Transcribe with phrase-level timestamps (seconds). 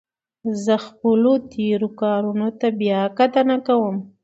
[0.63, 3.95] زه خپلو تېرو کارونو ته بیا کتنه کوم.